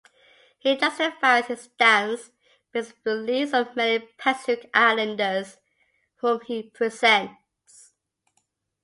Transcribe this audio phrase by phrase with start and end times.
[0.57, 2.31] He justifies his stance
[2.71, 5.57] based the beliefs of many Pacific Islanders
[6.21, 7.93] whom he represents.